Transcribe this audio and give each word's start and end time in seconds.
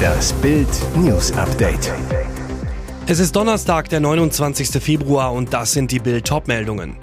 Das 0.00 0.32
Bild 0.34 0.68
News 0.96 1.32
Update. 1.32 1.92
Es 3.06 3.18
ist 3.18 3.34
Donnerstag, 3.36 3.88
der 3.88 4.00
29. 4.00 4.82
Februar 4.82 5.32
und 5.32 5.52
das 5.52 5.72
sind 5.72 5.90
die 5.90 5.98
Bild 5.98 6.26
Topmeldungen. 6.26 6.96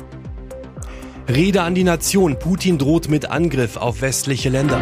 Rede 1.28 1.62
an 1.62 1.76
die 1.76 1.84
Nation. 1.84 2.40
Putin 2.40 2.78
droht 2.78 3.10
mit 3.10 3.30
Angriff 3.30 3.78
auf 3.78 4.02
westliche 4.02 4.50
Länder. 4.50 4.80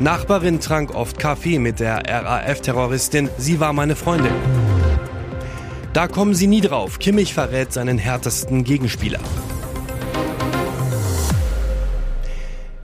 Nachbarin 0.00 0.60
trank 0.60 0.94
oft 0.94 1.18
Kaffee 1.18 1.58
mit 1.58 1.80
der 1.80 2.02
RAF-Terroristin. 2.06 3.28
Sie 3.38 3.60
war 3.60 3.72
meine 3.72 3.96
Freundin. 3.96 4.32
Da 5.92 6.08
kommen 6.08 6.34
sie 6.34 6.46
nie 6.46 6.60
drauf. 6.60 6.98
Kimmich 6.98 7.34
verrät 7.34 7.72
seinen 7.72 7.98
härtesten 7.98 8.64
Gegenspieler. 8.64 9.20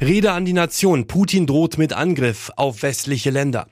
Rede 0.03 0.33
an 0.33 0.45
die 0.45 0.53
Nation. 0.53 1.07
Putin 1.07 1.47
droht 1.47 1.79
mit 1.79 1.93
Angriff 1.93 2.51
auf 2.57 2.83
westliche 2.83 3.31
Länder. 3.31 3.69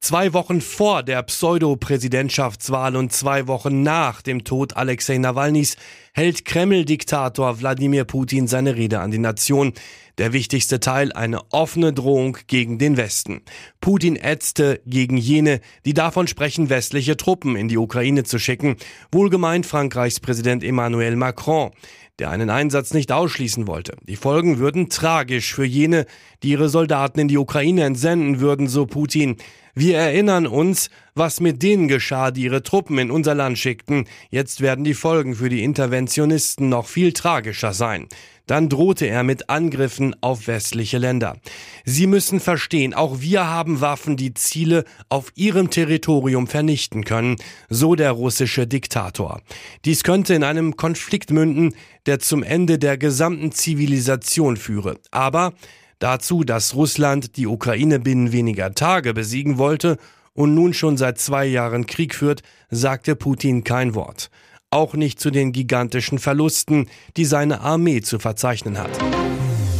Zwei 0.00 0.32
Wochen 0.32 0.60
vor 0.60 1.04
der 1.04 1.22
Pseudo-Präsidentschaftswahl 1.22 2.96
und 2.96 3.12
zwei 3.12 3.46
Wochen 3.46 3.84
nach 3.84 4.20
dem 4.20 4.42
Tod 4.42 4.76
Alexei 4.76 5.18
Nawalnys 5.18 5.76
hält 6.14 6.44
Kreml-Diktator 6.44 7.60
Wladimir 7.60 8.04
Putin 8.04 8.46
seine 8.46 8.76
Rede 8.76 9.00
an 9.00 9.10
die 9.10 9.18
Nation. 9.18 9.72
Der 10.18 10.32
wichtigste 10.32 10.80
Teil 10.80 11.12
eine 11.12 11.40
offene 11.52 11.92
Drohung 11.92 12.38
gegen 12.48 12.78
den 12.78 12.96
Westen. 12.96 13.42
Putin 13.80 14.16
ätzte 14.16 14.80
gegen 14.84 15.16
jene, 15.16 15.60
die 15.84 15.94
davon 15.94 16.26
sprechen, 16.26 16.70
westliche 16.70 17.16
Truppen 17.16 17.54
in 17.54 17.68
die 17.68 17.78
Ukraine 17.78 18.24
zu 18.24 18.38
schicken. 18.38 18.76
Wohlgemeint 19.12 19.64
Frankreichs 19.64 20.18
Präsident 20.18 20.64
Emmanuel 20.64 21.14
Macron 21.16 21.70
der 22.18 22.30
einen 22.30 22.50
Einsatz 22.50 22.94
nicht 22.94 23.12
ausschließen 23.12 23.66
wollte. 23.66 23.96
Die 24.02 24.16
Folgen 24.16 24.58
würden 24.58 24.88
tragisch 24.88 25.54
für 25.54 25.64
jene, 25.64 26.04
die 26.42 26.50
ihre 26.50 26.68
Soldaten 26.68 27.20
in 27.20 27.28
die 27.28 27.38
Ukraine 27.38 27.84
entsenden 27.84 28.40
würden, 28.40 28.66
so 28.66 28.86
Putin. 28.86 29.36
Wir 29.74 29.98
erinnern 29.98 30.48
uns, 30.48 30.90
was 31.18 31.40
mit 31.40 31.62
denen 31.62 31.88
geschah, 31.88 32.30
die 32.30 32.42
ihre 32.42 32.62
Truppen 32.62 32.98
in 32.98 33.10
unser 33.10 33.34
Land 33.34 33.58
schickten. 33.58 34.06
Jetzt 34.30 34.60
werden 34.60 34.84
die 34.84 34.94
Folgen 34.94 35.34
für 35.34 35.48
die 35.48 35.64
Interventionisten 35.64 36.68
noch 36.68 36.86
viel 36.86 37.12
tragischer 37.12 37.72
sein. 37.72 38.08
Dann 38.48 38.70
drohte 38.70 39.06
er 39.06 39.24
mit 39.24 39.50
Angriffen 39.50 40.16
auf 40.22 40.46
westliche 40.46 40.96
Länder. 40.96 41.36
Sie 41.84 42.06
müssen 42.06 42.40
verstehen, 42.40 42.94
auch 42.94 43.20
wir 43.20 43.46
haben 43.46 43.82
Waffen, 43.82 44.16
die 44.16 44.32
Ziele 44.32 44.84
auf 45.10 45.30
ihrem 45.34 45.68
Territorium 45.68 46.46
vernichten 46.46 47.04
können, 47.04 47.36
so 47.68 47.94
der 47.94 48.12
russische 48.12 48.66
Diktator. 48.66 49.42
Dies 49.84 50.02
könnte 50.02 50.32
in 50.32 50.44
einem 50.44 50.76
Konflikt 50.76 51.30
münden, 51.30 51.74
der 52.06 52.20
zum 52.20 52.42
Ende 52.42 52.78
der 52.78 52.96
gesamten 52.96 53.52
Zivilisation 53.52 54.56
führe. 54.56 54.96
Aber 55.10 55.52
dazu, 55.98 56.42
dass 56.42 56.74
Russland 56.74 57.36
die 57.36 57.46
Ukraine 57.46 58.00
binnen 58.00 58.32
weniger 58.32 58.72
Tage 58.72 59.12
besiegen 59.12 59.58
wollte 59.58 59.98
und 60.34 60.54
nun 60.54 60.74
schon 60.74 60.96
seit 60.96 61.18
zwei 61.18 61.46
Jahren 61.46 61.86
Krieg 61.86 62.14
führt, 62.14 62.42
sagte 62.70 63.16
Putin 63.16 63.64
kein 63.64 63.94
Wort 63.94 64.30
auch 64.70 64.94
nicht 64.94 65.18
zu 65.18 65.30
den 65.30 65.52
gigantischen 65.52 66.18
Verlusten, 66.18 66.88
die 67.16 67.24
seine 67.24 67.60
Armee 67.60 68.02
zu 68.02 68.18
verzeichnen 68.18 68.78
hat. 68.78 68.90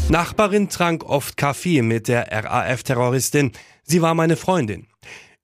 Nachbarin 0.09 0.71
trank 0.71 1.05
oft 1.05 1.37
Kaffee 1.37 1.83
mit 1.83 2.09
der 2.09 2.29
RAF-Terroristin. 2.33 3.53
Sie 3.83 4.01
war 4.01 4.15
meine 4.15 4.37
Freundin. 4.37 4.87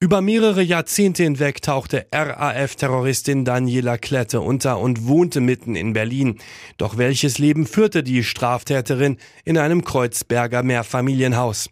Über 0.01 0.21
mehrere 0.21 0.63
Jahrzehnte 0.63 1.23
hinweg 1.23 1.63
tauchte 1.63 2.07
RAF-Terroristin 2.13 3.45
Daniela 3.45 3.99
Klette 3.99 4.41
unter 4.41 4.79
und 4.79 5.07
wohnte 5.07 5.41
mitten 5.41 5.77
in 5.77 5.93
Berlin. 5.93 6.39
Doch 6.79 6.97
welches 6.97 7.39
Leben 7.39 7.67
führte 7.67 8.03
die 8.03 8.25
Straftäterin 8.25 9.19
in 9.45 9.59
einem 9.59 9.85
Kreuzberger 9.85 10.63
Mehrfamilienhaus? 10.63 11.71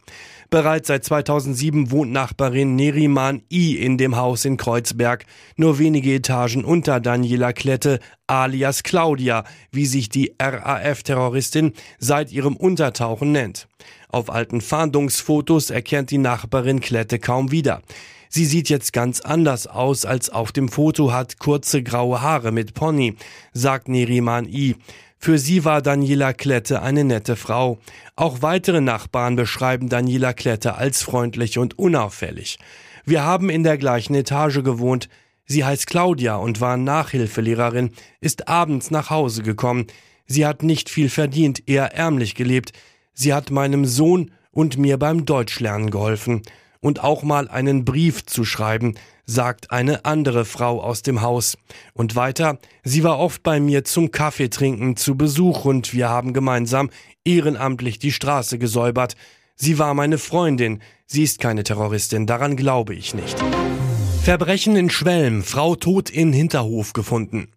Bereits 0.53 0.89
seit 0.89 1.03
2007 1.03 1.91
wohnt 1.93 2.13
Nachbarin 2.13 2.77
Neriman 2.77 3.41
I 3.51 3.79
in 3.79 3.97
dem 3.97 4.17
Haus 4.17 4.45
in 4.45 4.59
Kreuzberg, 4.59 5.25
nur 5.57 5.79
wenige 5.79 6.13
Etagen 6.13 6.63
unter 6.63 7.01
Daniela 7.01 7.55
Klette, 7.55 8.01
alias 8.27 8.83
Claudia, 8.83 9.45
wie 9.71 9.87
sich 9.87 10.11
die 10.11 10.35
RAF-Terroristin 10.39 11.73
seit 11.99 12.33
ihrem 12.33 12.55
Untertauchen 12.55 13.33
nennt. 13.33 13.67
Auf 14.11 14.29
alten 14.29 14.61
Fahndungsfotos 14.61 15.71
erkennt 15.71 16.11
die 16.11 16.19
Nachbarin 16.19 16.81
Klette 16.81 17.19
kaum 17.19 17.51
wieder. 17.51 17.81
Sie 18.29 18.45
sieht 18.45 18.69
jetzt 18.69 18.93
ganz 18.93 19.23
anders 19.23 19.67
aus 19.67 20.05
als 20.05 20.29
auf 20.29 20.53
dem 20.53 20.69
Foto, 20.69 21.15
hat 21.15 21.39
kurze 21.39 21.83
graue 21.83 22.21
Haare 22.21 22.53
mit 22.53 22.75
Pony, 22.75 23.17
sagt 23.55 23.89
Neriman 23.89 24.47
I. 24.47 24.77
Für 25.25 25.39
sie 25.39 25.65
war 25.65 25.83
Daniela 25.83 26.33
Klette 26.33 26.83
eine 26.83 27.05
nette 27.05 27.37
Frau. 27.37 27.79
Auch 28.17 28.43
weitere 28.43 28.81
Nachbarn 28.81 29.37
beschreiben 29.37 29.89
Daniela 29.89 30.33
Klette 30.33 30.75
als 30.75 31.05
freundlich 31.05 31.59
und 31.59 31.79
unauffällig. 31.79 32.59
Wir 33.05 33.23
haben 33.23 33.49
in 33.49 33.63
der 33.63 33.79
gleichen 33.79 34.17
Etage 34.17 34.65
gewohnt. 34.65 35.09
Sie 35.45 35.65
heißt 35.65 35.87
Claudia 35.87 36.35
und 36.35 36.61
war 36.61 36.77
Nachhilfelehrerin, 36.77 37.93
ist 38.21 38.49
abends 38.49 38.91
nach 38.91 39.11
Hause 39.11 39.45
gekommen. 39.45 39.87
Sie 40.27 40.45
hat 40.45 40.65
nicht 40.65 40.91
viel 40.91 41.09
verdient, 41.09 41.69
eher 41.69 41.95
ärmlich 41.95 42.35
gelebt. 42.35 42.73
Sie 43.15 43.33
hat 43.33 43.53
meinem 43.53 43.85
Sohn 43.85 44.33
und 44.51 44.77
mir 44.77 44.99
beim 44.99 45.25
Deutschlernen 45.25 45.93
geholfen 45.93 46.43
und 46.83 47.03
auch 47.03 47.23
mal 47.23 47.49
einen 47.49 47.87
Brief 47.87 48.27
zu 48.27 48.45
schreiben, 48.45 48.97
sagt 49.25 49.71
eine 49.71 50.05
andere 50.05 50.45
Frau 50.45 50.83
aus 50.83 51.01
dem 51.01 51.23
Haus. 51.23 51.57
Und 51.95 52.17
weiter, 52.17 52.59
sie 52.85 53.05
war 53.05 53.19
oft 53.19 53.43
bei 53.43 53.61
mir 53.61 53.85
zum 53.85 54.11
Kaffeetrinken 54.11 54.97
zu 54.97 55.17
Besuch 55.17 55.65
und 55.65 55.95
wir 55.95 56.11
haben 56.11 56.35
gemeinsam 56.35 56.91
ehrenamtlich 57.25 57.99
die 57.99 58.13
Straße 58.13 58.59
gesäubert. 58.59 59.15
Sie 59.55 59.79
war 59.79 59.95
meine 59.95 60.19
Freundin, 60.19 60.83
sie 61.07 61.23
ist 61.23 61.41
keine 61.41 61.63
Terroristin, 61.63 62.27
daran 62.27 62.57
glaube 62.57 62.95
ich 62.95 63.15
nicht. 63.15 63.43
Verbrechen 64.23 64.77
in 64.77 64.89
Schwelm. 64.89 65.43
Frau 65.43 65.75
tot 65.75 66.09
in 66.09 66.33
Hinterhof 66.33 66.93
gefunden. 66.93 67.49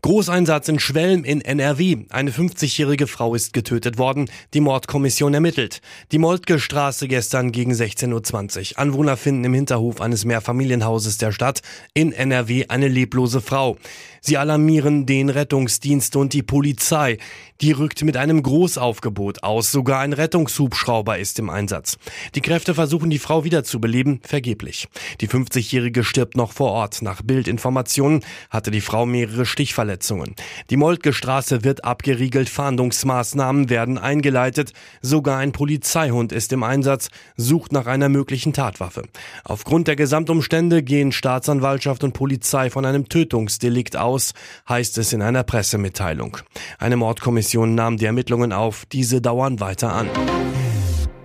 Großeinsatz 0.00 0.68
in 0.68 0.78
Schwelm 0.78 1.22
in 1.22 1.42
NRW. 1.42 2.06
Eine 2.08 2.30
50-jährige 2.30 3.06
Frau 3.06 3.34
ist 3.34 3.52
getötet 3.52 3.98
worden. 3.98 4.30
Die 4.54 4.62
Mordkommission 4.62 5.34
ermittelt. 5.34 5.82
Die 6.12 6.18
Moltke 6.18 6.58
Straße 6.58 7.08
gestern 7.08 7.52
gegen 7.52 7.72
16.20 7.72 8.72
Uhr. 8.72 8.78
Anwohner 8.78 9.18
finden 9.18 9.44
im 9.44 9.52
Hinterhof 9.52 10.00
eines 10.00 10.24
Mehrfamilienhauses 10.24 11.18
der 11.18 11.30
Stadt 11.30 11.60
in 11.92 12.12
NRW 12.12 12.68
eine 12.68 12.88
leblose 12.88 13.42
Frau. 13.42 13.76
Sie 14.22 14.38
alarmieren 14.38 15.04
den 15.04 15.28
Rettungsdienst 15.28 16.16
und 16.16 16.32
die 16.32 16.42
Polizei. 16.42 17.18
Die 17.60 17.70
rückt 17.70 18.02
mit 18.02 18.16
einem 18.16 18.42
Großaufgebot 18.42 19.44
aus. 19.44 19.70
Sogar 19.70 20.00
ein 20.00 20.12
Rettungshubschrauber 20.12 21.18
ist 21.18 21.38
im 21.38 21.50
Einsatz. 21.50 21.98
Die 22.34 22.40
Kräfte 22.40 22.74
versuchen, 22.74 23.10
die 23.10 23.20
Frau 23.20 23.44
wiederzubeleben. 23.44 24.20
Vergeblich. 24.24 24.88
Die 25.20 25.28
50-jährige 25.28 26.02
stirbt 26.02 26.36
noch 26.36 26.50
vor 26.50 26.72
Ort. 26.72 27.00
Nach 27.02 27.22
Bildinformationen 27.22 28.24
hatte 28.50 28.72
die 28.72 28.80
Frau 28.80 29.06
mehrere 29.06 29.46
Stichverletzungen. 29.46 30.34
Die 30.68 30.76
Moltke 30.76 31.12
Straße 31.12 31.62
wird 31.62 31.84
abgeriegelt, 31.84 32.48
Fahndungsmaßnahmen 32.48 33.70
werden 33.70 33.98
eingeleitet. 33.98 34.72
Sogar 35.00 35.38
ein 35.38 35.52
Polizeihund 35.52 36.32
ist 36.32 36.52
im 36.52 36.64
Einsatz, 36.64 37.08
sucht 37.36 37.72
nach 37.72 37.86
einer 37.86 38.08
möglichen 38.08 38.52
Tatwaffe. 38.52 39.04
Aufgrund 39.44 39.86
der 39.86 39.96
Gesamtumstände 39.96 40.82
gehen 40.82 41.12
Staatsanwaltschaft 41.12 42.02
und 42.02 42.14
Polizei 42.14 42.68
von 42.68 42.84
einem 42.84 43.08
Tötungsdelikt 43.08 43.96
aus, 43.96 44.32
heißt 44.68 44.98
es 44.98 45.12
in 45.12 45.22
einer 45.22 45.44
Pressemitteilung. 45.44 46.38
Eine 46.78 46.96
Mordkommission 46.96 47.43
nahm 47.74 47.96
die 47.96 48.06
Ermittlungen 48.06 48.52
auf, 48.52 48.84
diese 48.86 49.20
dauern 49.20 49.60
weiter 49.60 49.92
an. 49.92 50.08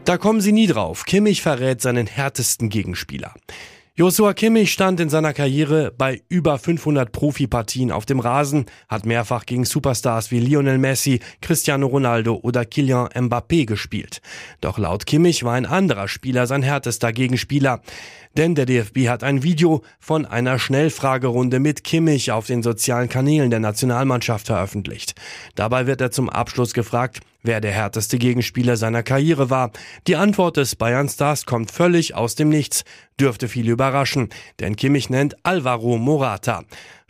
Da 0.06 0.18
kommen 0.18 0.42
sie 0.42 0.52
nie 0.52 0.68
drauf. 0.68 1.06
Kimmich 1.06 1.42
verrät 1.42 1.82
seinen 1.82 2.08
härtesten 2.08 2.70
Gegenspieler. 2.70 3.34
Joshua 4.00 4.34
Kimmich 4.34 4.72
stand 4.72 5.02
in 5.02 5.10
seiner 5.10 5.34
Karriere 5.34 5.92
bei 5.92 6.22
über 6.30 6.58
500 6.58 7.12
Profipartien 7.12 7.92
auf 7.92 8.06
dem 8.06 8.22
Rasen, 8.22 8.68
hat 8.88 9.06
mehrfach 9.06 9.46
gegen 9.46 9.66
Superstars 9.66 10.32
wie 10.32 10.40
Lionel 10.40 10.78
Messi, 10.78 11.20
Cristiano 11.42 11.86
Ronaldo 11.86 12.40
oder 12.42 12.64
Kylian 12.64 13.10
Mbappé 13.10 13.66
gespielt. 13.66 14.22
Doch 14.62 14.78
laut 14.78 15.06
Kimmich 15.06 15.44
war 15.44 15.56
ein 15.56 15.66
anderer 15.66 16.08
Spieler 16.08 16.48
sein 16.48 16.64
härtester 16.64 17.12
Gegenspieler. 17.12 17.82
Denn 18.38 18.56
der 18.56 18.66
DFB 18.66 19.10
hat 19.10 19.26
ein 19.26 19.44
Video 19.44 19.84
von 20.00 20.26
einer 20.26 20.60
Schnellfragerunde 20.60 21.60
mit 21.60 21.84
Kimmich 21.84 22.32
auf 22.32 22.46
den 22.46 22.64
sozialen 22.64 23.10
Kanälen 23.10 23.50
der 23.50 23.60
Nationalmannschaft 23.60 24.48
veröffentlicht. 24.48 25.16
Dabei 25.56 25.88
wird 25.88 26.00
er 26.00 26.12
zum 26.12 26.30
Abschluss 26.30 26.74
gefragt, 26.74 27.20
wer 27.44 27.62
der 27.62 27.72
härteste 27.72 28.18
Gegenspieler 28.18 28.78
seiner 28.78 29.04
Karriere 29.04 29.50
war. 29.50 29.72
Die 30.08 30.16
Antwort 30.16 30.58
des 30.58 30.76
Bayern-Stars 30.76 31.46
kommt 31.46 31.72
völlig 31.72 32.16
aus 32.16 32.36
dem 32.36 32.50
Nichts, 32.50 32.84
dürfte 33.20 33.48
viele 33.48 33.72
überraschen, 33.72 34.30
denn 34.60 34.76
Kimmich 34.76 35.10
nennt 35.10 35.36
Alvaro 35.46 35.98
Morata. 35.98 36.64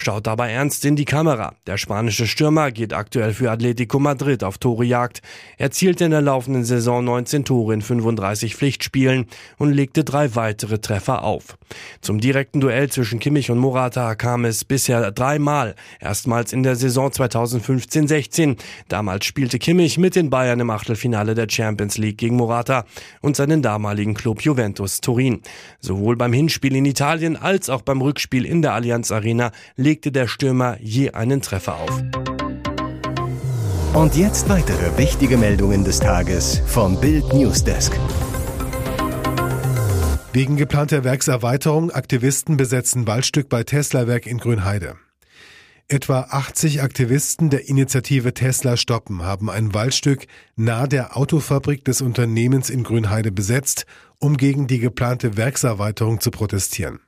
Schaut 0.04 0.28
dabei 0.28 0.52
ernst 0.52 0.86
in 0.86 0.96
die 0.96 1.06
Kamera. 1.06 1.54
Der 1.68 1.78
spanische 1.78 2.28
Stürmer 2.28 2.72
geht 2.72 2.94
aktuell 2.94 3.34
für 3.34 3.52
Atletico 3.52 4.00
Madrid 4.00 4.44
auf 4.44 4.58
Torejagd. 4.58 5.22
Er 5.58 5.72
zielte 5.72 6.06
in 6.06 6.12
der 6.12 6.22
laufenden 6.22 6.64
Saison 6.64 7.04
19 7.04 7.46
Tore 7.46 7.74
in 7.74 7.82
35 7.82 8.56
Pflichtspielen 8.56 9.28
und 9.58 9.74
legte 9.74 10.04
drei 10.04 10.36
weitere 10.36 10.80
Treffer 10.80 11.24
auf. 11.24 11.58
Zum 12.02 12.20
direkten 12.20 12.60
Duell 12.60 12.90
zwischen 12.90 13.20
Kimmich 13.20 13.52
und 13.52 13.60
Morata 13.60 14.16
kam 14.16 14.46
es 14.46 14.66
bisher 14.66 15.12
dreimal. 15.12 15.76
Erstmals 16.00 16.54
in 16.54 16.64
der 16.64 16.76
Saison 16.76 17.10
2015-16. 17.10 18.58
Damals 18.88 19.26
spielte 19.26 19.60
Kimmich 19.60 19.98
mit 19.98 20.16
den 20.16 20.30
Bayern 20.30 20.60
im 20.60 20.70
Achtelfinale 20.70 21.36
der 21.36 21.48
Champions 21.50 21.98
League 21.98 22.18
gegen 22.18 22.36
Morata 22.36 22.86
und 23.22 23.36
seinen 23.36 23.62
damaligen 23.62 24.14
Club 24.14 24.42
Juventus 24.42 25.02
Turin. 25.02 25.42
Sowohl 25.80 26.16
beim 26.16 26.34
Hinspiel 26.34 26.76
in 26.76 26.86
Italien 26.86 27.36
als 27.36 27.70
auch 27.70 27.82
beim 27.82 28.02
Rückspiel 28.02 28.46
in 28.46 28.62
der 28.62 28.74
Allianz 28.74 29.12
Arena 29.12 29.52
legte 29.90 30.12
der 30.12 30.28
Stürmer 30.28 30.78
je 30.80 31.14
einen 31.14 31.42
Treffer 31.42 31.78
auf. 31.78 32.04
Und 33.96 34.16
jetzt 34.16 34.48
weitere 34.48 34.96
wichtige 35.00 35.36
Meldungen 35.36 35.84
des 35.84 36.00
Tages 36.00 36.62
vom 36.68 37.02
Bild 37.02 37.34
Newsdesk. 37.34 37.94
Wegen 40.32 40.58
geplanter 40.58 41.04
Werkserweiterung 41.04 41.90
Aktivisten 41.90 42.56
besetzen 42.56 43.08
Waldstück 43.08 43.50
bei 43.50 43.64
Tesla-Werk 43.64 44.28
in 44.28 44.38
Grünheide. 44.38 44.96
Etwa 45.88 46.28
80 46.30 46.84
Aktivisten 46.84 47.50
der 47.50 47.68
Initiative 47.68 48.36
Tesla 48.36 48.78
Stoppen 48.78 49.24
haben 49.24 49.50
ein 49.50 49.74
Waldstück 49.74 50.28
nahe 50.56 50.88
der 50.88 51.18
Autofabrik 51.18 51.84
des 51.84 52.02
Unternehmens 52.02 52.70
in 52.70 52.84
Grünheide 52.84 53.32
besetzt, 53.32 53.88
um 54.20 54.38
gegen 54.38 54.68
die 54.68 54.78
geplante 54.78 55.36
Werkserweiterung 55.36 56.22
zu 56.22 56.30
protestieren. 56.30 57.00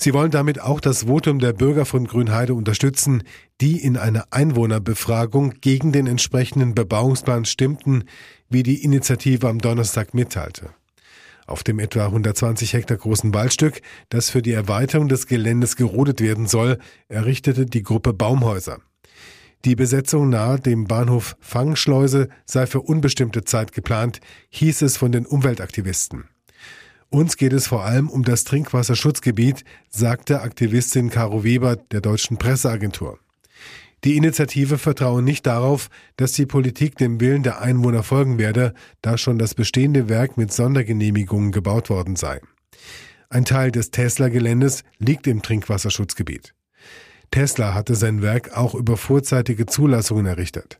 Sie 0.00 0.14
wollen 0.14 0.30
damit 0.30 0.60
auch 0.60 0.80
das 0.80 1.08
Votum 1.08 1.40
der 1.40 1.52
Bürger 1.52 1.84
von 1.84 2.06
Grünheide 2.06 2.54
unterstützen, 2.54 3.24
die 3.60 3.82
in 3.82 3.96
einer 3.96 4.26
Einwohnerbefragung 4.30 5.54
gegen 5.60 5.90
den 5.90 6.06
entsprechenden 6.06 6.76
Bebauungsplan 6.76 7.44
stimmten, 7.44 8.04
wie 8.48 8.62
die 8.62 8.84
Initiative 8.84 9.48
am 9.48 9.58
Donnerstag 9.58 10.14
mitteilte. 10.14 10.70
Auf 11.48 11.64
dem 11.64 11.80
etwa 11.80 12.06
120 12.06 12.74
Hektar 12.74 12.96
großen 12.96 13.34
Waldstück, 13.34 13.80
das 14.08 14.30
für 14.30 14.40
die 14.40 14.52
Erweiterung 14.52 15.08
des 15.08 15.26
Geländes 15.26 15.74
gerodet 15.74 16.20
werden 16.20 16.46
soll, 16.46 16.78
errichtete 17.08 17.66
die 17.66 17.82
Gruppe 17.82 18.12
Baumhäuser. 18.12 18.78
Die 19.64 19.74
Besetzung 19.74 20.28
nahe 20.28 20.60
dem 20.60 20.84
Bahnhof 20.84 21.36
Fangschleuse 21.40 22.28
sei 22.44 22.66
für 22.66 22.82
unbestimmte 22.82 23.42
Zeit 23.42 23.72
geplant, 23.72 24.20
hieß 24.50 24.82
es 24.82 24.96
von 24.96 25.10
den 25.10 25.26
Umweltaktivisten. 25.26 26.28
Uns 27.10 27.36
geht 27.38 27.54
es 27.54 27.66
vor 27.66 27.84
allem 27.84 28.10
um 28.10 28.22
das 28.22 28.44
Trinkwasserschutzgebiet, 28.44 29.64
sagte 29.88 30.42
Aktivistin 30.42 31.08
Caro 31.08 31.42
Weber 31.42 31.76
der 31.76 32.02
deutschen 32.02 32.36
Presseagentur. 32.36 33.18
Die 34.04 34.16
Initiative 34.16 34.78
vertraue 34.78 35.22
nicht 35.22 35.46
darauf, 35.46 35.88
dass 36.16 36.32
die 36.32 36.46
Politik 36.46 36.96
dem 36.98 37.18
Willen 37.20 37.42
der 37.42 37.60
Einwohner 37.60 38.02
folgen 38.02 38.38
werde, 38.38 38.74
da 39.02 39.18
schon 39.18 39.38
das 39.38 39.54
bestehende 39.54 40.08
Werk 40.08 40.36
mit 40.36 40.52
Sondergenehmigungen 40.52 41.50
gebaut 41.50 41.90
worden 41.90 42.14
sei. 42.14 42.40
Ein 43.30 43.44
Teil 43.44 43.72
des 43.72 43.90
Tesla-Geländes 43.90 44.84
liegt 44.98 45.26
im 45.26 45.42
Trinkwasserschutzgebiet. 45.42 46.54
Tesla 47.30 47.74
hatte 47.74 47.94
sein 47.94 48.22
Werk 48.22 48.56
auch 48.56 48.74
über 48.74 48.96
vorzeitige 48.96 49.66
Zulassungen 49.66 50.26
errichtet. 50.26 50.78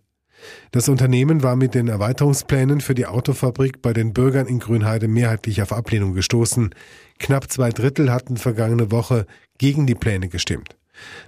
Das 0.70 0.88
Unternehmen 0.88 1.43
war 1.43 1.56
mit 1.56 1.75
den 1.75 1.88
Erweiterungsplänen 1.88 2.81
für 2.81 2.94
die 2.94 3.06
Autofabrik 3.06 3.82
bei 3.82 3.93
den 3.93 4.12
Bürgern 4.12 4.46
in 4.46 4.58
Grünheide 4.58 5.08
mehrheitlich 5.08 5.62
auf 5.62 5.73
Ablehnung 5.73 6.14
gestoßen. 6.14 6.75
Knapp 7.19 7.50
zwei 7.50 7.70
Drittel 7.70 8.12
hatten 8.12 8.37
vergangene 8.37 8.90
Woche 8.90 9.26
gegen 9.58 9.87
die 9.87 9.94
Pläne 9.94 10.29
gestimmt. 10.29 10.76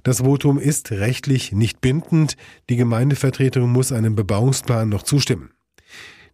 Das 0.03 0.19
Votum 0.19 0.59
ist 0.59 0.91
rechtlich 0.91 1.53
nicht 1.53 1.81
bindend. 1.81 2.37
Die 2.69 2.77
Gemeindevertretung 2.77 3.71
muss 3.71 3.93
einem 3.93 4.15
Bebauungsplan 4.15 4.89
noch 4.89 5.03
zustimmen. 5.03 5.51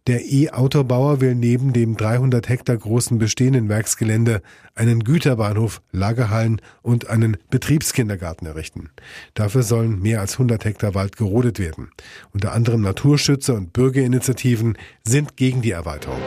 Der 0.07 0.23
E-Autobauer 0.23 1.19
will 1.19 1.35
neben 1.35 1.73
dem 1.73 1.97
300 1.97 2.47
Hektar 2.47 2.77
großen 2.77 3.17
bestehenden 3.17 3.67
Werksgelände 3.67 4.41
einen 4.73 5.03
Güterbahnhof, 5.03 5.81
Lagerhallen 5.91 6.61
und 6.81 7.09
einen 7.09 7.35
Betriebskindergarten 7.49 8.47
errichten. 8.47 8.89
Dafür 9.33 9.63
sollen 9.63 10.01
mehr 10.01 10.21
als 10.21 10.33
100 10.33 10.63
Hektar 10.63 10.95
Wald 10.95 11.17
gerodet 11.17 11.59
werden. 11.59 11.91
Unter 12.31 12.53
anderem 12.53 12.81
Naturschützer 12.81 13.55
und 13.55 13.73
Bürgerinitiativen 13.73 14.77
sind 15.03 15.35
gegen 15.35 15.61
die 15.61 15.71
Erweiterung. 15.71 16.21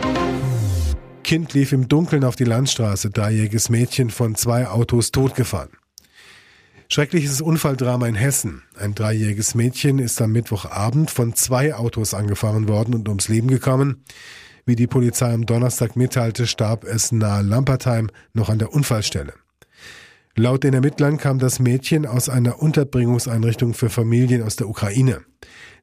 Kind 1.25 1.55
lief 1.55 1.73
im 1.73 1.88
Dunkeln 1.88 2.25
auf 2.25 2.37
die 2.37 2.44
Landstraße, 2.44 3.09
dreijähriges 3.09 3.71
Mädchen 3.71 4.11
von 4.11 4.35
zwei 4.35 4.69
Autos 4.69 5.11
totgefahren. 5.11 5.71
Schreckliches 6.92 7.40
Unfalldrama 7.40 8.08
in 8.08 8.16
Hessen. 8.16 8.64
Ein 8.76 8.96
dreijähriges 8.96 9.54
Mädchen 9.54 10.00
ist 10.00 10.20
am 10.20 10.32
Mittwochabend 10.32 11.08
von 11.08 11.37
zwei 11.37 11.72
Autos 11.72 12.14
angefahren 12.14 12.66
worden 12.66 12.96
und 12.96 13.08
ums 13.08 13.28
Leben 13.28 13.46
gekommen. 13.46 14.02
Wie 14.66 14.75
die 14.75 14.88
Polizei 14.88 15.32
am 15.32 15.46
Donnerstag 15.46 15.94
mitteilte, 15.94 16.48
starb 16.48 16.82
es 16.82 17.12
nahe 17.12 17.42
Lampertheim 17.42 18.10
noch 18.32 18.48
an 18.48 18.58
der 18.58 18.72
Unfallstelle. 18.72 19.34
Laut 20.34 20.64
den 20.64 20.75
Ermittlern 20.75 21.16
kam 21.16 21.38
das 21.38 21.60
Mädchen 21.60 22.06
aus 22.06 22.28
einer 22.28 22.60
Unterbringungseinrichtung 22.60 23.72
für 23.72 23.88
Familien 23.88 24.43
aus 24.43 24.56
der 24.56 24.69
Ukraine. 24.69 25.20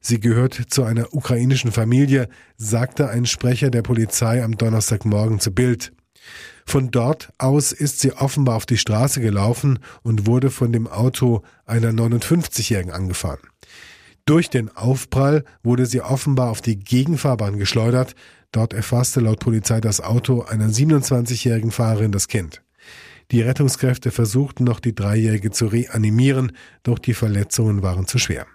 Sie 0.02 0.20
gehört 0.20 0.66
zu 0.68 0.84
einer 0.84 1.14
ukrainischen 1.14 1.72
Familie, 1.72 2.28
sagte 2.58 3.08
ein 3.08 3.24
Sprecher 3.24 3.70
der 3.70 3.80
Polizei 3.80 4.44
am 4.44 4.58
Donnerstagmorgen 4.58 5.40
zu 5.40 5.52
Bild. 5.52 5.90
Von 6.68 6.90
dort 6.90 7.32
aus 7.38 7.72
ist 7.72 8.00
sie 8.00 8.12
offenbar 8.12 8.56
auf 8.56 8.66
die 8.66 8.76
Straße 8.76 9.22
gelaufen 9.22 9.78
und 10.02 10.26
wurde 10.26 10.50
von 10.50 10.70
dem 10.70 10.86
Auto 10.86 11.40
einer 11.64 11.92
59-Jährigen 11.92 12.92
angefahren. 12.92 13.40
Durch 14.26 14.50
den 14.50 14.68
Aufprall 14.76 15.44
wurde 15.62 15.86
sie 15.86 16.02
offenbar 16.02 16.50
auf 16.50 16.60
die 16.60 16.78
Gegenfahrbahn 16.78 17.56
geschleudert. 17.56 18.14
Dort 18.52 18.74
erfasste 18.74 19.20
laut 19.20 19.40
Polizei 19.40 19.80
das 19.80 20.02
Auto 20.02 20.42
einer 20.42 20.68
27-jährigen 20.68 21.70
Fahrerin 21.70 22.12
das 22.12 22.28
Kind. 22.28 22.60
Die 23.30 23.40
Rettungskräfte 23.40 24.10
versuchten 24.10 24.64
noch 24.64 24.80
die 24.80 24.94
Dreijährige 24.94 25.50
zu 25.50 25.68
reanimieren, 25.68 26.52
doch 26.82 26.98
die 26.98 27.14
Verletzungen 27.14 27.82
waren 27.82 28.06
zu 28.06 28.18
schwer. 28.18 28.46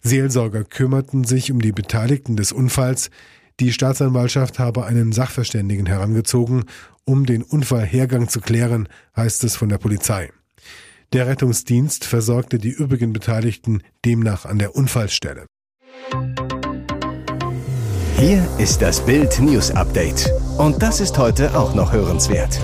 Seelsorger 0.00 0.64
kümmerten 0.64 1.22
sich 1.22 1.52
um 1.52 1.60
die 1.60 1.72
Beteiligten 1.72 2.34
des 2.34 2.50
Unfalls. 2.50 3.10
Die 3.60 3.72
Staatsanwaltschaft 3.72 4.60
habe 4.60 4.86
einen 4.86 5.10
Sachverständigen 5.12 5.86
herangezogen, 5.86 6.64
um 7.04 7.26
den 7.26 7.42
Unfallhergang 7.42 8.28
zu 8.28 8.40
klären, 8.40 8.88
heißt 9.16 9.42
es 9.42 9.56
von 9.56 9.68
der 9.68 9.78
Polizei. 9.78 10.30
Der 11.12 11.26
Rettungsdienst 11.26 12.04
versorgte 12.04 12.58
die 12.58 12.70
übrigen 12.70 13.12
Beteiligten 13.12 13.82
demnach 14.04 14.44
an 14.44 14.58
der 14.58 14.76
Unfallstelle. 14.76 15.46
Hier 18.16 18.46
ist 18.58 18.82
das 18.82 19.04
Bild 19.04 19.40
News 19.40 19.70
Update. 19.70 20.30
Und 20.58 20.82
das 20.82 21.00
ist 21.00 21.18
heute 21.18 21.56
auch 21.58 21.74
noch 21.74 21.92
hörenswert. 21.92 22.60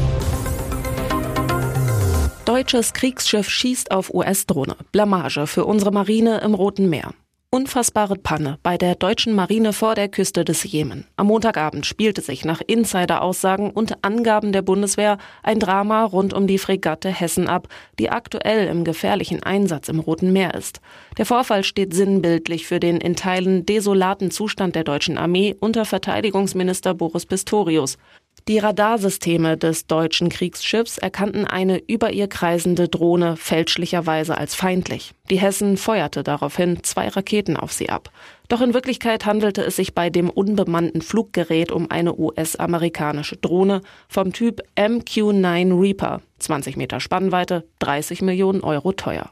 Deutsches 2.45 2.93
Kriegsschiff 2.93 3.49
schießt 3.49 3.91
auf 3.91 4.13
US-Drohne. 4.13 4.77
Blamage 4.93 5.47
für 5.47 5.65
unsere 5.65 5.91
Marine 5.91 6.41
im 6.43 6.55
Roten 6.55 6.89
Meer. 6.89 7.15
Unfassbare 7.55 8.17
Panne 8.17 8.59
bei 8.65 8.77
der 8.77 8.97
deutschen 8.97 9.33
Marine 9.33 9.73
vor 9.73 9.95
der 9.95 10.09
Küste 10.09 10.45
des 10.45 10.65
Jemen. 10.65 11.07
Am 11.15 11.29
Montagabend 11.29 11.87
spielte 11.87 12.21
sich 12.21 12.45
nach 12.45 12.61
Insider-Aussagen 12.61 13.71
und 13.71 14.05
Angaben 14.05 14.51
der 14.51 14.63
Bundeswehr 14.63 15.19
ein 15.45 15.61
Drama 15.61 16.03
rund 16.03 16.35
um 16.35 16.49
die 16.49 16.59
Fregatte 16.59 17.11
Hessen 17.11 17.47
ab, 17.47 17.69
die 18.01 18.11
aktuell 18.11 18.67
im 18.67 18.83
gefährlichen 18.83 19.45
Einsatz 19.45 19.89
im 19.89 20.01
Roten 20.01 20.33
Meer 20.33 20.55
ist. 20.55 20.81
Der 21.17 21.27
Vorfall 21.27 21.63
steht 21.63 21.95
sinnbildlich 21.95 22.67
für 22.67 22.81
den 22.81 22.97
in 22.97 23.15
Teilen 23.15 23.65
desolaten 23.65 24.33
Zustand 24.33 24.75
der 24.75 24.83
deutschen 24.83 25.17
Armee 25.17 25.55
unter 25.61 25.85
Verteidigungsminister 25.85 26.93
Boris 26.93 27.25
Pistorius. 27.25 27.99
Die 28.47 28.59
Radarsysteme 28.59 29.57
des 29.57 29.87
deutschen 29.87 30.29
Kriegsschiffs 30.29 30.99
erkannten 30.99 31.47
eine 31.47 31.79
über 31.79 32.13
ihr 32.13 32.29
kreisende 32.29 32.91
Drohne 32.91 33.39
fälschlicherweise 33.39 34.37
als 34.37 34.55
feindlich. 34.55 35.13
Die 35.31 35.39
Hessen 35.41 35.79
feuerte 35.79 36.23
daraufhin 36.23 36.83
zwei 36.83 37.09
Raketen 37.09 37.57
auf 37.57 37.73
sie 37.73 37.89
ab. 37.89 38.11
Doch 38.49 38.61
in 38.61 38.75
Wirklichkeit 38.75 39.25
handelte 39.25 39.63
es 39.63 39.77
sich 39.77 39.95
bei 39.95 40.11
dem 40.11 40.29
unbemannten 40.29 41.01
Fluggerät 41.01 41.73
um 41.73 41.91
eine 41.91 42.19
US-amerikanische 42.19 43.39
Drohne 43.39 43.81
vom 44.09 44.35
Typ 44.35 44.61
MQ-9 44.77 45.81
Reaper. 45.81 46.21
20 46.39 46.77
Meter 46.77 47.01
Spannweite, 47.01 47.65
30 47.79 48.21
Millionen 48.21 48.61
Euro 48.61 48.93
teuer. 48.93 49.31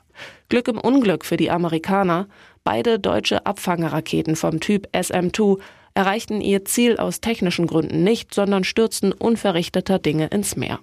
Glück 0.49 0.69
im 0.69 0.79
Unglück 0.79 1.27
für 1.27 1.37
die 1.37 1.51
Amerikaner. 1.51 2.29
Beide 2.65 2.99
deutsche 2.99 3.45
Abfangerraketen 3.45 4.37
vom 4.37 4.61
Typ 4.61 4.89
SM-2 4.97 5.59
erreichten 5.95 6.41
ihr 6.41 6.65
Ziel 6.65 6.97
aus 6.97 7.21
technischen 7.21 7.67
Gründen 7.67 8.05
nicht, 8.05 8.35
sondern 8.35 8.65
stürzten 8.65 9.13
unverrichteter 9.13 9.99
Dinge 9.99 10.27
ins 10.27 10.57
Meer. 10.57 10.81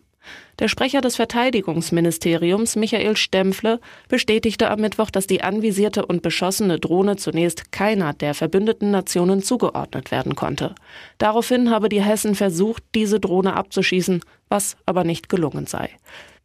Der 0.59 0.67
Sprecher 0.67 0.99
des 1.01 1.15
Verteidigungsministeriums, 1.15 2.75
Michael 2.75 3.15
Stempfle, 3.15 3.79
bestätigte 4.09 4.69
am 4.69 4.81
Mittwoch, 4.81 5.09
dass 5.09 5.25
die 5.25 5.41
anvisierte 5.41 6.05
und 6.05 6.21
beschossene 6.21 6.79
Drohne 6.79 7.15
zunächst 7.15 7.71
keiner 7.71 8.13
der 8.13 8.33
verbündeten 8.33 8.91
Nationen 8.91 9.41
zugeordnet 9.41 10.11
werden 10.11 10.35
konnte. 10.35 10.75
Daraufhin 11.17 11.69
habe 11.69 11.87
die 11.87 12.03
Hessen 12.03 12.35
versucht, 12.35 12.83
diese 12.93 13.19
Drohne 13.19 13.55
abzuschießen, 13.55 14.21
was 14.49 14.75
aber 14.85 15.03
nicht 15.03 15.29
gelungen 15.29 15.65
sei. 15.65 15.89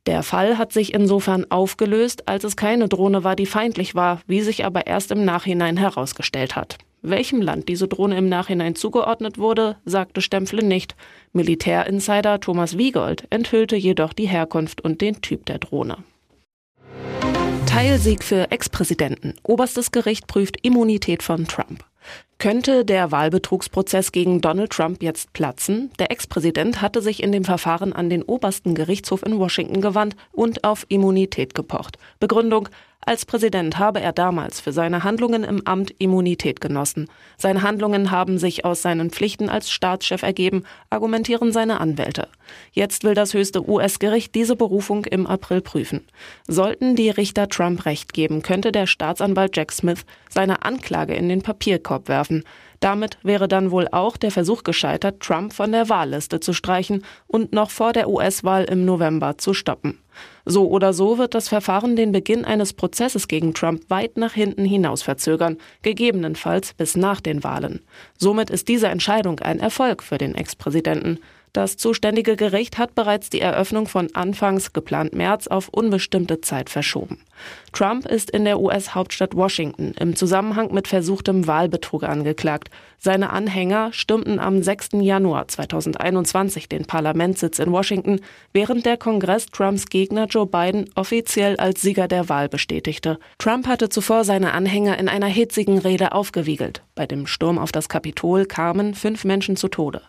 Der 0.07 0.23
Fall 0.23 0.59
hat 0.59 0.73
sich 0.73 0.95
insofern 0.95 1.51
aufgelöst, 1.51 2.29
als 2.29 2.45
es 2.45 2.57
keine 2.57 2.89
Drohne 2.89 3.25
war, 3.25 3.37
die 3.37 3.47
feindlich 3.47 3.95
war, 3.95 4.21
wie 4.27 4.43
sich 4.43 4.65
aber 4.65 4.87
erst 4.87 5.11
im 5.11 5.25
Nachhinein 5.25 5.77
herausgestellt 5.79 6.57
hat. 6.57 6.79
Welchem 7.07 7.43
Land 7.43 7.69
diese 7.69 7.87
Drohne 7.87 8.17
im 8.17 8.31
Nachhinein 8.31 8.77
zugeordnet 8.77 9.37
wurde, 9.37 9.77
sagte 9.85 10.23
Stempfle 10.23 10.65
nicht. 10.65 10.97
Militärinsider 11.35 12.41
Thomas 12.41 12.79
Wiegold 12.79 13.27
enthüllte 13.29 13.77
jedoch 13.77 14.15
die 14.15 14.27
Herkunft 14.27 14.81
und 14.81 15.03
den 15.03 15.21
Typ 15.21 15.45
der 15.45 15.59
Drohne. 15.59 15.99
Teilsieg 17.67 18.25
für 18.25 18.51
Ex-Präsidenten. 18.51 19.35
Oberstes 19.43 19.93
Gericht 19.93 20.27
prüft 20.29 20.57
Immunität 20.63 21.23
von 21.23 21.47
Trump. 21.47 21.85
Könnte 22.45 22.85
der 22.85 23.11
Wahlbetrugsprozess 23.11 24.13
gegen 24.13 24.43
Donald 24.43 24.71
Trump 24.71 25.03
jetzt 25.03 25.33
platzen? 25.33 25.91
Der 25.99 26.11
Ex-Präsident 26.11 26.83
hatte 26.83 27.01
sich 27.01 27.23
in 27.23 27.33
dem 27.33 27.43
Verfahren 27.43 27.95
an 27.95 28.11
den 28.11 28.23
obersten 28.23 28.75
Gerichtshof 28.75 29.23
in 29.25 29.39
Washington 29.39 29.81
gewandt 29.81 30.15
und 30.31 30.63
auf 30.63 30.85
Immunität 30.91 31.55
gepocht. 31.55 31.97
Begründung, 32.21 32.69
als 33.07 33.27
Präsident 33.27 33.79
habe 33.79 34.01
er 34.01 34.13
damals 34.13 34.61
für 34.61 34.73
seine 34.73 35.05
Handlungen 35.05 35.45
im 35.45 35.67
Amt 35.67 35.95
Immunität 35.99 36.61
genossen. 36.61 37.09
Seine 37.37 37.63
Handlungen 37.63 38.11
haben 38.11 38.39
sich 38.39 38.65
aus 38.65 38.81
seinen 38.81 39.11
Pflichten 39.11 39.51
als 39.51 39.71
Staatschef 39.71 40.23
ergeben, 40.23 40.65
argumentieren 40.89 41.53
seine 41.53 41.81
Anwälte. 41.81 42.29
Jetzt 42.73 43.05
will 43.05 43.15
das 43.15 43.35
höchste 43.35 43.69
US-Gericht 43.69 44.35
diese 44.35 44.57
Berufung 44.57 45.05
im 45.05 45.27
April 45.27 45.61
prüfen. 45.61 46.07
Sollten 46.49 46.97
die 46.97 47.11
Richter 47.11 47.49
Trump 47.49 47.85
recht 47.85 48.15
geben, 48.15 48.43
könnte 48.43 48.73
der 48.73 48.87
Staatsanwalt 48.87 49.55
Jack 49.55 49.73
Smith 49.73 50.07
seine 50.31 50.65
Anklage 50.65 51.15
in 51.15 51.29
den 51.29 51.43
Papierkorb 51.43 52.09
werfen. 52.09 52.34
Damit 52.81 53.19
wäre 53.23 53.49
dann 53.49 53.71
wohl 53.71 53.89
auch 53.93 54.17
der 54.17 54.31
Versuch 54.31 54.63
gescheitert, 54.63 55.21
Trump 55.21 55.53
von 55.53 55.73
der 55.73 55.89
Wahlliste 55.89 56.41
zu 56.41 56.53
streichen 56.53 57.05
und 57.27 57.53
noch 57.53 57.71
vor 57.71 57.93
der 57.93 58.09
US-Wahl 58.09 58.65
im 58.65 58.85
November 58.85 59.39
zu 59.39 59.55
stoppen. 59.55 60.01
So 60.45 60.69
oder 60.69 60.93
so 60.93 61.17
wird 61.19 61.35
das 61.35 61.49
Verfahren 61.49 61.97
den 61.97 62.13
Beginn 62.13 62.45
eines 62.45 62.73
Prozesses 62.73 63.29
gegen 63.29 63.55
Trump 63.55 63.89
weit 63.89 64.17
nach 64.17 64.33
hinten 64.33 64.65
hinaus 64.65 65.03
verzögern, 65.03 65.59
gegebenenfalls 65.83 66.75
bis 66.75 66.97
nach 66.97 67.21
den 67.21 67.43
Wahlen. 67.45 67.81
Somit 68.19 68.51
ist 68.51 68.69
diese 68.69 68.89
Entscheidung 68.89 69.41
ein 69.41 69.61
Erfolg 69.61 70.03
für 70.03 70.19
den 70.19 70.35
Ex-Präsidenten. 70.35 71.21
Das 71.55 71.77
zuständige 71.77 72.35
Gericht 72.35 72.79
hat 72.79 72.97
bereits 72.97 73.31
die 73.31 73.41
Eröffnung 73.41 73.87
von 73.87 74.13
anfangs 74.13 74.73
geplant 74.73 75.15
März 75.15 75.47
auf 75.47 75.69
unbestimmte 75.69 76.41
Zeit 76.41 76.69
verschoben. 76.69 77.21
Trump 77.73 78.07
ist 78.07 78.31
in 78.31 78.45
der 78.45 78.61
US-Hauptstadt 78.61 79.35
Washington 79.35 79.95
im 79.99 80.17
Zusammenhang 80.17 80.73
mit 80.73 80.89
versuchtem 80.89 81.47
Wahlbetrug 81.47 82.05
angeklagt. 82.05 82.71
Seine 82.99 83.31
Anhänger 83.31 83.93
stürmten 83.93 84.39
am 84.39 84.63
6. 84.63 84.91
Januar 85.01 85.49
2021 85.49 86.69
den 86.69 86.87
Parlamentssitz 86.87 87.59
in 87.59 87.71
Washington, 87.71 88.21
während 88.53 88.87
der 88.87 88.97
Kongress 88.97 89.47
Trumps 89.47 89.87
Gegner 89.87 90.27
Joe 90.27 90.47
Biden 90.47 90.89
offiziell 90.95 91.57
als 91.57 91.83
Sieger 91.83 92.09
der 92.09 92.29
Wahl 92.29 92.49
bestätigte. 92.49 93.19
Trump 93.39 93.67
hatte 93.67 93.89
zuvor 93.89 94.25
seine 94.25 94.55
Anhänger 94.55 94.99
in 94.99 95.09
einer 95.09 95.27
hitzigen 95.27 95.79
Rede 95.79 96.13
aufgewiegelt. 96.13 96.83
Bei 96.95 97.07
dem 97.07 97.27
Sturm 97.27 97.59
auf 97.59 97.73
das 97.73 97.89
Kapitol 97.89 98.47
kamen 98.47 98.95
fünf 98.95 99.25
Menschen 99.25 99.57
zu 99.57 99.69
Tode. 99.69 100.01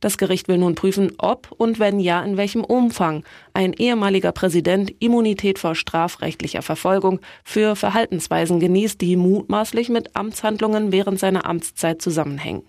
Das 0.00 0.18
Gericht 0.18 0.46
will 0.46 0.58
nun 0.58 0.74
prüfen, 0.94 1.12
ob 1.18 1.52
und 1.56 1.78
wenn 1.78 2.00
ja, 2.00 2.22
in 2.22 2.36
welchem 2.36 2.64
Umfang 2.64 3.24
ein 3.52 3.72
ehemaliger 3.72 4.32
Präsident 4.32 4.92
Immunität 5.00 5.58
vor 5.58 5.74
strafrechtlicher 5.74 6.62
Verfolgung 6.62 7.20
für 7.44 7.76
Verhaltensweisen 7.76 8.60
genießt, 8.60 9.00
die 9.00 9.16
mutmaßlich 9.16 9.88
mit 9.88 10.16
Amtshandlungen 10.16 10.92
während 10.92 11.18
seiner 11.18 11.46
Amtszeit 11.46 12.00
zusammenhängen. 12.00 12.62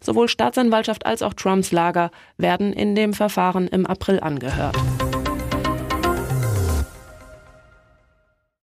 Sowohl 0.00 0.28
Staatsanwaltschaft 0.28 1.06
als 1.06 1.22
auch 1.22 1.34
Trumps 1.34 1.72
Lager 1.72 2.10
werden 2.36 2.72
in 2.72 2.94
dem 2.94 3.14
Verfahren 3.14 3.68
im 3.68 3.86
April 3.86 4.20
angehört. 4.20 4.76